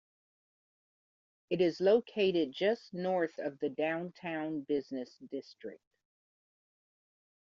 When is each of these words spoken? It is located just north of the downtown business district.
It 1.51 1.61
is 1.61 1.79
located 1.79 2.53
just 2.53 2.91
north 2.91 3.37
of 3.37 3.59
the 3.59 3.69
downtown 3.69 4.61
business 4.61 5.15
district. 5.29 5.83